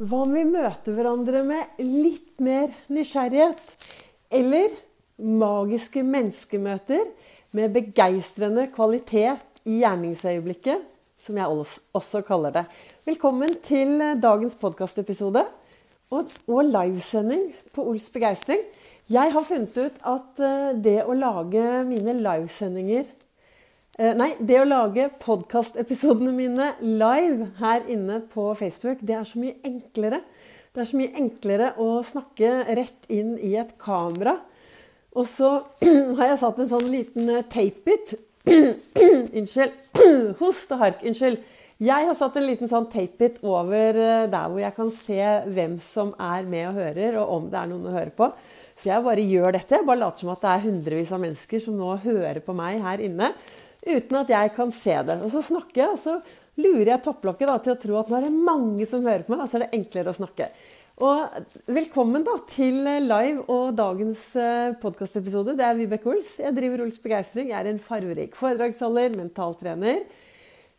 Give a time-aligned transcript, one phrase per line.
[0.00, 3.74] Hva om vi møter hverandre med litt mer nysgjerrighet?
[4.32, 4.72] Eller
[5.20, 7.02] magiske menneskemøter
[7.58, 10.80] med begeistrende kvalitet i gjerningsøyeblikket,
[11.20, 12.64] som jeg også kaller det.
[13.04, 15.44] Velkommen til dagens podkastepisode
[16.16, 18.64] og, og livesending på Ols begeistring.
[19.12, 23.19] Jeg har funnet ut at eh, det å lage mine livesendinger Eh,
[23.98, 29.58] nei, det å lage podkastepisodene mine live her inne på Facebook, det er så mye
[29.66, 30.22] enklere.
[30.70, 34.36] Det er så mye enklere å snakke rett inn i et kamera.
[35.18, 35.48] Og så
[36.18, 38.14] har jeg satt en sånn liten eh, tape-it
[38.50, 39.74] Unnskyld.
[40.40, 41.02] Host og hark.
[41.06, 41.42] Unnskyld.
[41.80, 45.18] Jeg har satt en liten sånn tape-it over eh, der hvor jeg kan se
[45.50, 48.30] hvem som er med og hører, og om det er noen å høre på.
[48.78, 49.76] Så jeg bare gjør dette.
[49.76, 52.78] Jeg bare later som at det er hundrevis av mennesker som nå hører på meg
[52.84, 53.34] her inne
[53.86, 55.16] uten at jeg kan se det.
[55.24, 56.18] Og så snakker jeg, og så
[56.60, 59.34] lurer jeg topplokket da, til å tro at nå er det mange som hører på
[59.34, 60.50] meg, og så er det enklere å snakke.
[61.00, 65.54] Og Velkommen da til live og dagens eh, podkastepisode.
[65.56, 66.34] Det er Vibeke Ols.
[66.42, 67.48] Jeg driver Ols Begeistring.
[67.54, 70.02] Jeg er en farverik foredragsholder, mentaltrener.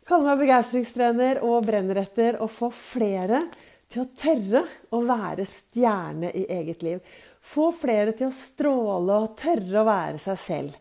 [0.06, 3.42] Kaller meg begeistringstrener og brenner etter å få flere
[3.90, 4.62] til å tørre
[4.94, 7.02] å være stjerne i eget liv.
[7.42, 10.76] Få flere til å stråle og tørre å være seg selv.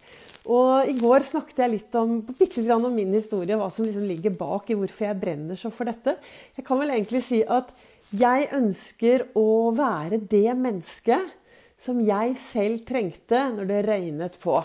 [0.52, 4.34] Og I går snakket jeg litt om, litt om min historie, hva som liksom ligger
[4.38, 6.16] bak i hvorfor jeg brenner så for dette.
[6.58, 7.70] Jeg kan vel egentlig si at
[8.12, 11.38] jeg ønsker å være det mennesket
[11.82, 14.58] som jeg selv trengte når det røynet på.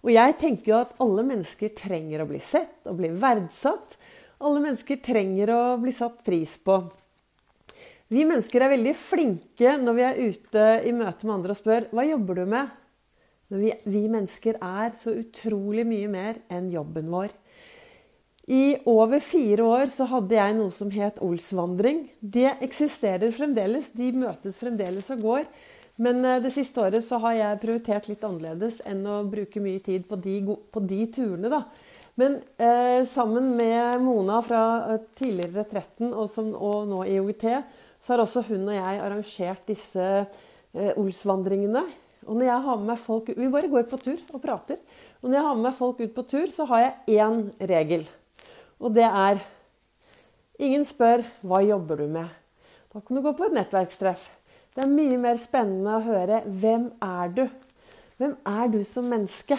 [0.00, 3.98] Og jeg tenker jo at alle mennesker trenger å bli sett og bli verdsatt.
[4.40, 6.78] Alle mennesker trenger å bli satt pris på.
[8.10, 11.84] Vi mennesker er veldig flinke når vi er ute i møte med andre og spør
[11.94, 12.72] hva jobber du med?
[13.50, 17.30] Men vi, vi, mennesker er så utrolig mye mer enn jobben vår.
[18.50, 22.08] I over fire år så hadde jeg noe som het Olsvandring.
[22.18, 23.92] Det eksisterer fremdeles.
[23.94, 25.44] De møtes fremdeles og går.
[26.02, 29.82] Men eh, det siste året så har jeg prioritert litt annerledes enn å bruke mye
[29.86, 31.50] tid på de, på de turene.
[31.52, 31.62] da.
[32.18, 37.46] Men eh, sammen med Mona fra eh, tidligere Retretten og, som, og nå i OIT,
[38.00, 41.84] så har også hun og jeg arrangert disse eh, Olsvandringene.
[42.26, 44.80] Og når jeg har med meg folk Vi bare går på tur og prater.
[45.20, 48.06] Og når jeg har med meg folk ut på tur, så har jeg én regel.
[48.80, 49.40] Og det er
[50.60, 52.28] Ingen spør 'Hva jobber du med?'
[52.92, 54.28] Da kan du gå på et nettverkstreff.
[54.74, 57.48] Det er mye mer spennende å høre 'Hvem er du?'
[58.18, 59.56] Hvem er du som menneske?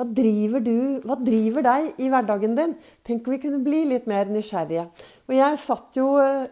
[0.00, 2.70] Hva driver, du, hva driver deg i hverdagen din?
[3.04, 4.86] Tenk om vi kunne bli litt mer nysgjerrige.
[5.28, 6.06] Og jeg satt jo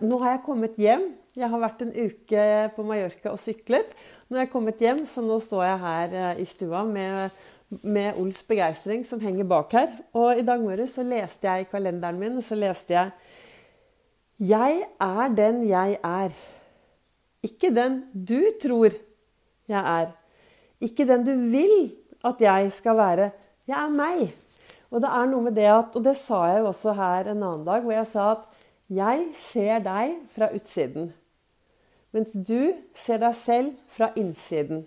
[0.04, 1.06] Nå har jeg kommet hjem.
[1.32, 2.42] Jeg har vært en uke
[2.75, 3.94] på Mallorca og syklet.
[4.28, 7.38] Nå er jeg kommet hjem, så nå står jeg her eh, i stua med,
[7.88, 9.94] med Ols begeistring som henger bak her.
[10.12, 13.14] Og i dag morges så leste jeg i kalenderen min så leste jeg
[14.50, 16.37] Jeg er den jeg er.
[17.48, 18.92] Ikke den du tror
[19.72, 20.12] jeg er.
[20.84, 21.97] Ikke den du vil
[22.27, 23.31] at jeg skal være.
[23.69, 24.29] Jeg er meg.
[24.89, 27.43] Og det er noe med det at, og det sa jeg jo også her en
[27.43, 31.11] annen dag, hvor jeg sa at jeg ser deg fra utsiden.
[32.17, 34.87] Mens du ser deg selv fra innsiden.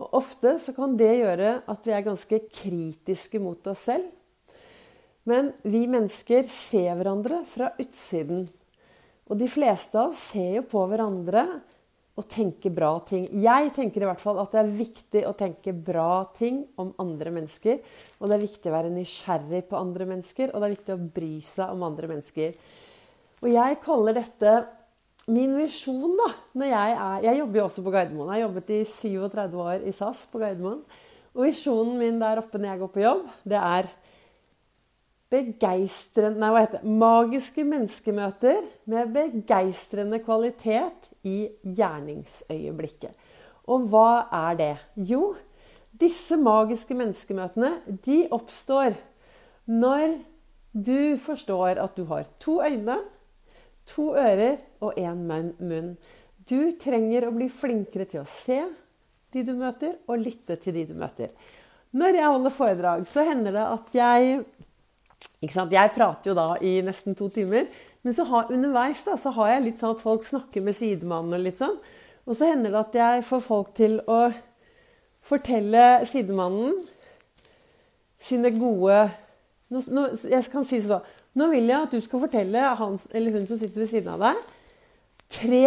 [0.00, 4.06] Og Ofte så kan det gjøre at vi er ganske kritiske mot oss selv.
[5.28, 8.46] Men vi mennesker ser hverandre fra utsiden.
[9.28, 11.44] Og de fleste av oss ser jo på hverandre
[12.20, 13.26] og tenke bra ting.
[13.42, 17.32] Jeg tenker i hvert fall at det er viktig å tenke bra ting om andre
[17.34, 17.80] mennesker.
[18.20, 21.06] Og det er viktig å være nysgjerrig på andre mennesker, og det er viktig å
[21.16, 22.60] bry seg om andre mennesker.
[23.40, 24.54] Og jeg kaller dette
[25.30, 28.32] min visjon, da når jeg, er, jeg jobber jo også på Gardermoen.
[28.32, 30.82] Jeg har jobbet i 37 år i SAS på Gardermoen.
[31.30, 33.90] Og visjonen min der oppe når jeg går på jobb, det er
[35.30, 36.94] begeistrende Nei, hva heter det?
[37.00, 43.14] Magiske menneskemøter med begeistrende kvalitet i gjerningsøyeblikket.
[43.70, 44.72] Og hva er det?
[45.12, 45.36] Jo,
[46.00, 47.76] disse magiske menneskemøtene
[48.06, 48.96] de oppstår
[49.70, 50.18] når
[50.72, 52.98] du forstår at du har to øyne
[53.94, 55.24] To ører og én
[55.58, 55.94] munn.
[56.46, 58.60] Du trenger å bli flinkere til å se
[59.30, 61.30] de du møter, og lytte til de du møter.
[61.94, 64.40] Når jeg holder foredrag, så hender det at jeg
[65.40, 67.68] Jeg prater jo da i nesten to timer.
[68.04, 71.36] Men så har, underveis da, så har jeg litt sånn at folk snakker med sidemannen.
[71.36, 71.78] Og litt sånn.
[72.28, 74.20] Og så hender det at jeg får folk til å
[75.24, 76.76] fortelle sidemannen
[78.20, 78.96] sine gode
[79.70, 81.04] nå, nå, Jeg kan si sånn
[81.38, 84.24] nå vil jeg at du skal fortelle han eller hun som sitter ved siden av
[84.24, 84.38] deg,
[85.30, 85.62] tre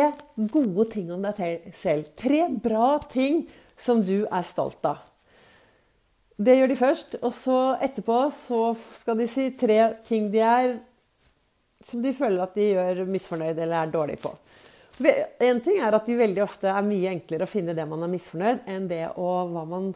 [0.52, 2.10] gode ting om deg selv.
[2.20, 3.46] Tre bra ting
[3.80, 5.00] som du er stolt av.
[6.44, 7.16] Det gjør de først.
[7.22, 8.64] Og så etterpå så
[9.00, 10.76] skal de si tre ting de er
[11.84, 14.32] som de føler at de gjør misfornøyd eller er dårlig på.
[15.44, 18.12] En ting er at de veldig ofte er mye enklere å finne det man er
[18.12, 19.90] misfornøyd, enn det og hva man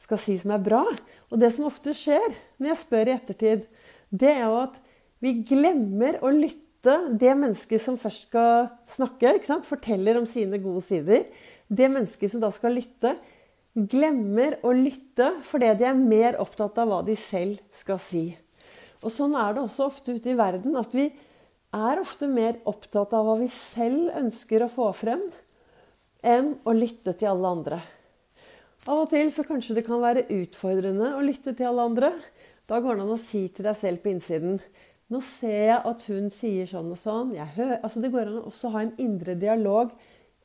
[0.00, 0.82] skal si som er bra.
[1.30, 3.66] Og det som ofte skjer når jeg spør i ettertid,
[4.08, 4.78] det er jo at
[5.24, 6.62] vi glemmer å lytte.
[7.18, 9.34] Det mennesket som først skal snakke,
[9.66, 11.26] forteller om sine gode sider.
[11.66, 13.16] Det mennesket som da skal lytte,
[13.76, 18.26] glemmer å lytte fordi de er mer opptatt av hva de selv skal si.
[19.04, 20.76] Og Sånn er det også ofte ute i verden.
[20.80, 21.10] At vi
[21.76, 25.26] er ofte mer opptatt av hva vi selv ønsker å få frem,
[26.24, 27.82] enn å lytte til alle andre.
[28.86, 32.10] Av og til så kanskje det kan være utfordrende å lytte til alle andre.
[32.66, 34.58] Da går det an å si til deg selv på innsiden
[35.06, 37.28] Nå ser jeg at hun sier sånn og sånn.
[37.38, 39.92] Altså det går an å ha en indre dialog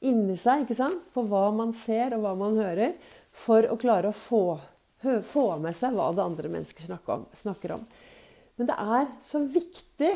[0.05, 1.07] inni seg ikke sant?
[1.15, 2.93] på hva man ser og hva man hører
[3.41, 4.43] for å klare å få,
[5.31, 7.83] få med seg hva det andre mennesker snakker om, snakker om.
[8.59, 10.11] Men det er så viktig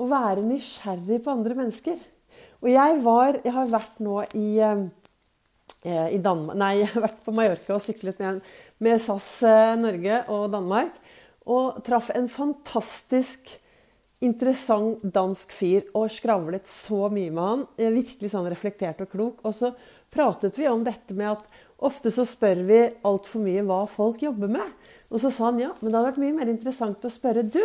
[0.00, 1.98] å være nysgjerrig på andre mennesker.
[2.64, 7.26] Og jeg, var, jeg har vært nå i, eh, i Danmark Nei, jeg har vært
[7.26, 8.40] på Mallorca og syklet med,
[8.82, 10.96] med SAS eh, Norge og Danmark.
[11.44, 13.52] Og traff en fantastisk
[14.24, 17.66] interessant dansk fyr og skravlet så mye med han.
[17.76, 19.44] Virkelig sånn reflektert og klok.
[19.44, 19.74] Og så
[20.14, 21.44] pratet vi om dette med at
[21.84, 24.70] ofte så spør vi altfor mye hva folk jobber med.
[25.10, 27.62] Og så sa han ja, men det hadde vært mye mer interessant å spørre du.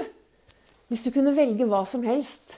[0.89, 2.57] Hvis du kunne velge hva som helst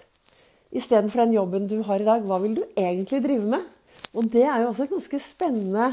[0.71, 3.67] istedenfor den jobben du har i dag, hva vil du egentlig drive med?
[4.15, 5.91] Og det er jo også et ganske spennende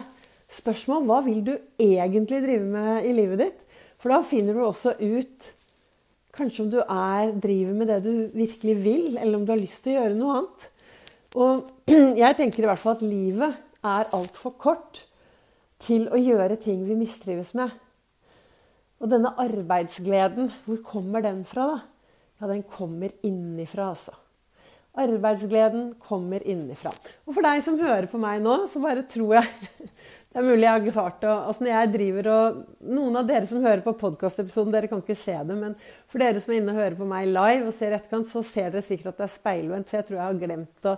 [0.54, 1.06] spørsmål.
[1.06, 3.64] Hva vil du egentlig drive med i livet ditt?
[3.98, 5.54] For da finner du også ut
[6.38, 9.80] Kanskje om du er, driver med det du virkelig vil, eller om du har lyst
[9.82, 10.66] til å gjøre noe annet.
[11.34, 11.88] Og
[12.22, 13.56] jeg tenker i hvert fall at livet
[13.86, 15.04] er altfor kort
[15.82, 17.70] til å gjøre ting vi mistrives med.
[18.98, 21.78] Og denne arbeidsgleden, hvor kommer den fra, da?
[22.38, 24.14] Ja, den kommer innifra, altså.
[24.98, 26.90] Arbeidsgleden kommer innifra.
[27.26, 29.78] Og for deg som hører på meg nå, så bare tror jeg
[30.32, 32.58] det er mulig jeg har klart å altså når jeg driver og,
[32.88, 35.76] Noen av dere som hører på podkastepisoden, dere kan ikke se det, men
[36.10, 38.72] for dere som er inne og hører på meg live og ser etterkant, så ser
[38.74, 39.90] dere sikkert at det er speilvendt.
[39.90, 40.96] For jeg tror jeg har glemt å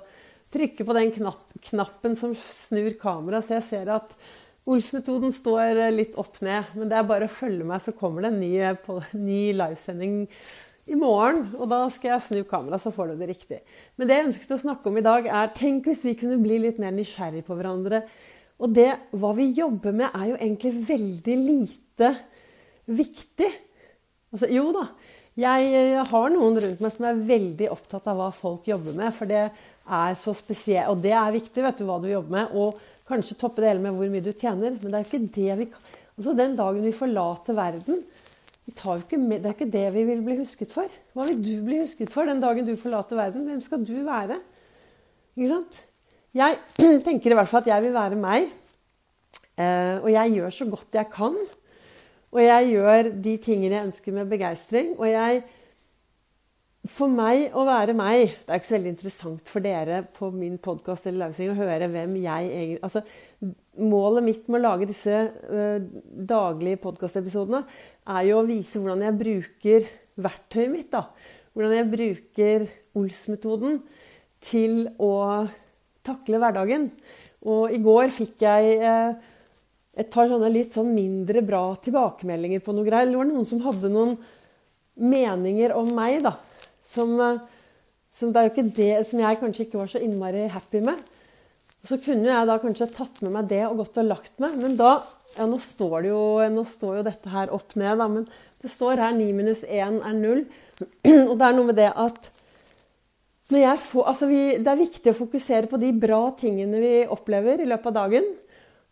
[0.53, 3.47] trykke på den knapp, knappen som snur kameraet.
[3.47, 4.15] Så jeg ser at
[4.71, 6.75] Ols-metoden står litt opp ned.
[6.77, 8.53] Men det er bare å følge meg, så kommer det en ny,
[8.85, 10.19] på, ny livesending
[10.91, 11.47] i morgen.
[11.57, 13.63] Og da skal jeg snu kameraet, så får du det riktig.
[13.97, 16.61] Men det jeg ønsket å snakke om i dag, er tenk hvis vi kunne bli
[16.67, 18.05] litt mer nysgjerrig på hverandre
[18.61, 22.11] og det hva vi jobber med, er jo egentlig veldig lite
[22.91, 23.49] viktig.
[24.31, 24.85] Altså, jo da,
[25.39, 29.13] jeg har noen rundt meg som er veldig opptatt av hva folk jobber med.
[29.15, 32.57] For det er så spesielt, og det er viktig, vet du, hva du jobber med.
[32.59, 32.81] Og
[33.11, 34.75] kanskje toppe det hele med hvor mye du tjener.
[34.75, 35.87] Men det er ikke det vi kan.
[36.21, 38.03] Altså, den dagen vi forlater verden,
[38.71, 40.91] med, det er ikke det vi vil bli husket for.
[41.17, 43.47] Hva vil du bli husket for den dagen du forlater verden?
[43.49, 44.37] Hvem skal du være?
[45.35, 45.79] Ikke sant?
[46.37, 46.59] Jeg
[47.07, 48.51] tenker i hvert fall at jeg vil være meg.
[49.59, 51.35] Eh, og jeg gjør så godt jeg kan.
[52.31, 54.95] Og jeg gjør de tingene jeg ønsker med begeistring.
[54.99, 55.43] Og jeg
[56.89, 60.55] For meg å være meg Det er ikke så veldig interessant for dere på min
[60.63, 63.03] podkast eller lagsing å høre hvem jeg egentlig altså,
[63.85, 65.77] Målet mitt med å lage disse uh,
[66.09, 67.61] daglige podkastepisodene
[68.11, 69.91] er jo å vise hvordan jeg bruker
[70.21, 70.91] verktøyet mitt.
[70.93, 71.05] da.
[71.55, 72.65] Hvordan jeg bruker
[72.99, 73.79] Ols-metoden
[74.45, 75.13] til å
[76.07, 76.89] takle hverdagen.
[77.49, 79.30] Og i går fikk jeg eh,
[79.99, 83.11] et par sånne litt sånn mindre bra tilbakemeldinger på noe greier.
[83.11, 84.15] Det var noen som hadde noen
[85.01, 86.37] meninger om meg, da.
[86.91, 87.41] Som, eh,
[88.15, 91.01] som, det er jo ikke det, som jeg kanskje ikke var så innmari happy med.
[91.89, 94.59] Så kunne jeg da kanskje tatt med meg det og gått og lagt meg.
[94.61, 94.99] Men da
[95.37, 96.19] ja, nå, står jo,
[96.53, 98.09] nå står jo dette her opp ned, da.
[98.13, 98.29] Men
[98.61, 100.45] det står her 9 minus 1 er 0.
[101.31, 102.31] Og det er noe med det at
[103.51, 107.67] får, altså vi, det er viktig å fokusere på de bra tingene vi opplever i
[107.67, 108.29] løpet av dagen.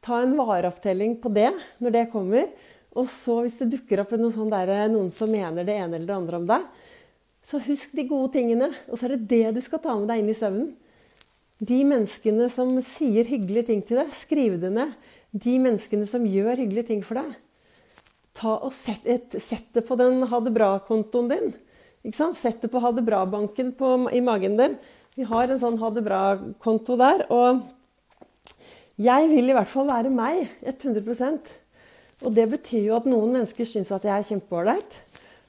[0.04, 1.50] Ta en vareopptelling på det
[1.82, 2.50] når det kommer.
[2.98, 6.08] Og så hvis det dukker opp noen, sånn der, noen som mener det ene eller
[6.08, 6.66] det andre om deg,
[7.48, 8.70] så husk de gode tingene.
[8.88, 10.72] Og så er det det du skal ta med deg inn i søvnen.
[11.58, 14.92] De menneskene som sier hyggelige ting til deg, skriv det ned.
[15.32, 17.32] De menneskene som gjør hyggelige ting for deg.
[18.38, 21.50] Ta og Sett, et, sett det på den ha det bra-kontoen din.
[22.14, 23.74] Sett det på ha det bra-banken
[24.14, 24.78] i magen din.
[25.18, 27.26] Vi har en sånn ha det bra-konto der.
[27.34, 27.64] Og
[28.98, 31.50] jeg vil i hvert fall være meg 100%
[32.26, 34.96] Og det betyr jo at noen mennesker syns at jeg er kjempeålreit.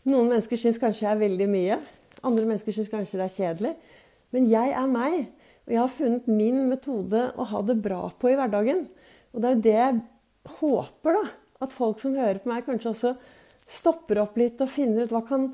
[0.06, 1.80] Noen mennesker syns kanskje jeg er veldig mye.
[2.22, 3.72] Andre mennesker syns kanskje det er kjedelig.
[4.36, 5.16] Men jeg er meg.
[5.66, 8.86] Og jeg har funnet min metode å ha det bra på i hverdagen.
[9.34, 9.98] Og det er jo det jeg
[10.60, 11.26] håper, da.
[11.66, 13.16] At folk som hører på meg, kanskje også
[13.70, 15.50] stopper opp litt og finner ut hva kan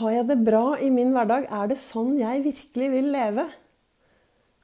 [0.00, 1.44] har jeg det bra i min hverdag?
[1.54, 3.44] Er det sånn jeg virkelig vil leve?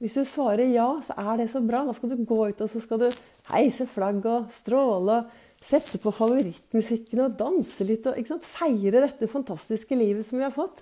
[0.00, 1.82] Hvis du svarer ja, så er det så bra.
[1.84, 3.08] Da skal du gå ut og så skal du
[3.50, 8.06] heise flagg og stråle og sette på favorittmusikken og danse litt.
[8.08, 10.80] og Feire dette fantastiske livet som vi har fått.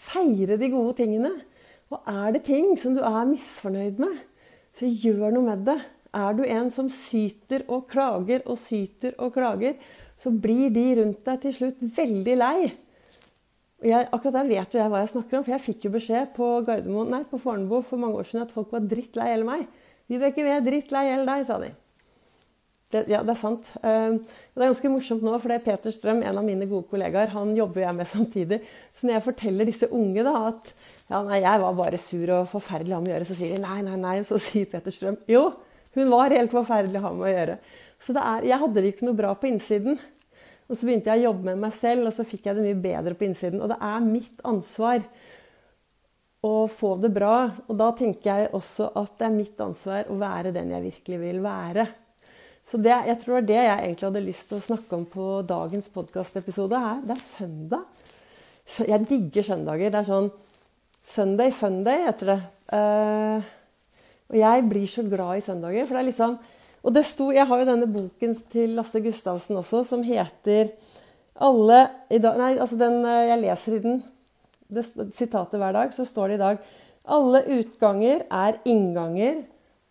[0.00, 1.34] Feire de gode tingene.
[1.92, 4.16] Og er det ting som du er misfornøyd med,
[4.74, 5.76] så gjør noe med det.
[6.14, 9.76] Er du en som syter og klager og syter og klager,
[10.22, 12.58] så blir de rundt deg til slutt veldig lei.
[13.84, 16.30] Jeg, akkurat der vet jo jeg hva jeg snakker om, for jeg fikk jo beskjed
[16.36, 16.50] på
[17.10, 19.66] nei, på Fornebu for mange år siden at folk var drittlei hele meg.
[20.08, 21.68] Vibeke, vi er drittlei hele deg, sa de.
[22.94, 23.68] Det, ja, det er sant.
[23.82, 24.16] Uh,
[24.54, 27.32] det er ganske morsomt nå, for det er Peter Strøm, en av mine gode kollegaer,
[27.34, 28.60] han jobber jeg med samtidig.
[28.94, 30.72] Så når jeg forteller disse unge da, at
[31.10, 33.56] ja, nei, jeg var bare sur og forferdelig å ha med å gjøre, så sier
[33.56, 34.16] de nei, nei, nei.
[34.28, 35.48] Så sier Peter Strøm jo,
[35.98, 37.58] hun var helt forferdelig å ha med å gjøre.
[38.04, 39.98] Så er, jeg hadde det ikke noe bra på innsiden.
[40.64, 42.82] Og så begynte jeg å jobbe med meg selv, og så fikk jeg det mye
[42.86, 43.60] bedre på innsiden.
[43.60, 45.02] Og det er mitt ansvar
[46.44, 47.36] å få det bra.
[47.68, 51.20] Og da tenker jeg også at det er mitt ansvar å være den jeg virkelig
[51.20, 51.86] vil være.
[52.64, 55.04] Så det, jeg tror det var det jeg egentlig hadde lyst til å snakke om
[55.08, 57.02] på dagens podkastepisode her.
[57.04, 58.02] Det er søndag.
[58.64, 59.92] Så jeg digger søndager.
[59.92, 60.32] Det er sånn
[61.04, 62.38] Sunday funday heter det.
[62.72, 63.44] Uh,
[64.32, 66.38] og jeg blir så glad i søndager, for det er liksom
[66.84, 70.74] og det sto, Jeg har jo denne boken til Lasse Gustavsen også, som heter
[71.34, 71.80] alle
[72.12, 74.02] i dag, Nei, altså den, eh, jeg leser i den.
[74.74, 74.84] Det,
[75.16, 75.92] sitatet hver dag.
[75.92, 76.58] Så står det i dag
[77.04, 79.42] Alle utganger er innganger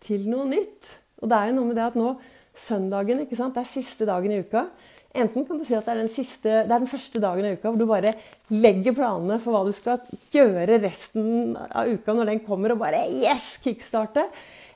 [0.02, 0.94] til noe nytt.
[1.22, 2.14] Og det er jo noe med det at nå,
[2.54, 4.66] søndagen, ikke sant, det er siste dagen i uka.
[5.14, 7.52] Enten kan du si at det er, den siste, det er den første dagen i
[7.54, 8.16] uka hvor du bare
[8.50, 10.02] legger planene for hva du skal
[10.34, 14.26] gjøre resten av uka når den kommer, og bare yes, kickstarte.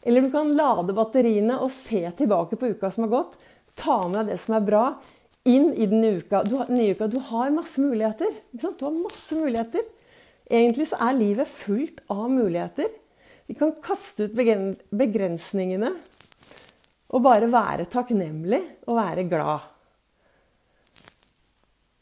[0.03, 3.39] Eller du kan lade batteriene og se tilbake på uka som har gått.
[3.79, 4.85] Ta med deg det som er bra,
[5.49, 6.43] inn i den nye uka.
[6.47, 7.09] Du nye uka.
[7.11, 8.35] Du har masse muligheter.
[8.51, 9.87] Du har masse muligheter.
[10.49, 12.89] Egentlig så er livet fullt av muligheter.
[13.49, 15.95] Vi kan kaste ut begrensningene
[17.09, 19.65] og bare være takknemlig og være glad.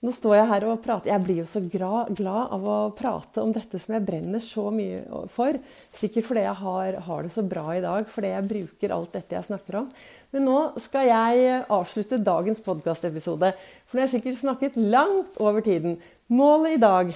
[0.07, 1.11] Nå står jeg her og prater.
[1.11, 2.13] Jeg blir jo så glad,
[2.55, 5.01] av å prate om dette som jeg brenner så mye
[5.35, 5.59] for.
[5.91, 9.35] Sikkert fordi jeg har, har, det så bra i dag, fordi jeg bruker alt dette
[9.35, 9.91] jeg snakker om.
[10.31, 13.51] Men nå skal jeg avslutte dagens podkastepisode.
[13.89, 15.99] For nå har jeg sikkert snakket langt over tiden.
[16.31, 17.15] Målet i dag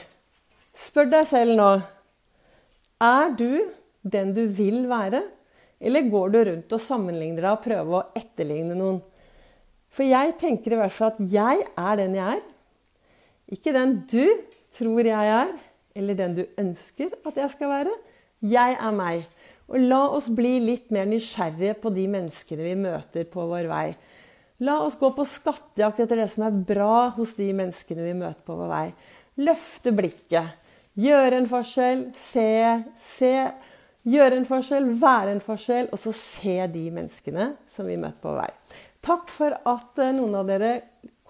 [0.81, 1.71] Spør deg selv nå
[3.03, 3.71] Er du
[4.03, 5.25] den du vil være?
[5.79, 9.05] Eller går du rundt og sammenligner deg og prøver å etterligne noen?
[9.95, 12.49] For jeg tenker i hvert fall at jeg er den jeg er.
[13.51, 14.25] Ikke den du
[14.77, 15.53] tror jeg er,
[15.99, 17.95] eller den du ønsker at jeg skal være.
[18.47, 19.27] Jeg er meg.
[19.71, 23.89] Og la oss bli litt mer nysgjerrige på de menneskene vi møter på vår vei.
[24.67, 28.43] La oss gå på skattejakt etter det som er bra hos de menneskene vi møter
[28.47, 28.87] på vår vei.
[29.47, 30.57] Løfte blikket.
[31.01, 32.07] Gjøre en forskjell.
[32.19, 32.51] Se.
[33.01, 33.35] Se.
[34.11, 38.33] Gjøre en forskjell, være en forskjell, og så se de menneskene som vi møter på
[38.33, 38.79] vår vei.
[39.05, 40.73] Takk for at eh, noen av dere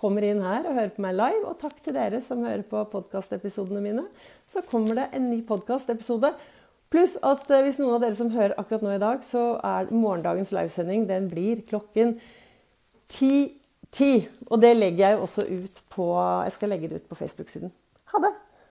[0.01, 1.45] kommer inn her og hører på meg live.
[1.51, 4.07] Og takk til dere som hører på podkastepisodene mine.
[4.51, 6.33] Så kommer det en ny podkastepisode.
[6.91, 9.93] Pluss at eh, hvis noen av dere som hører akkurat nå i dag, så er
[9.95, 12.17] morgendagens livesending den blir klokken
[13.15, 14.27] 10.10.
[14.51, 17.75] Og det legger jeg jo også ut på Jeg skal legge det ut på Facebook-siden.
[18.15, 18.35] Ha det!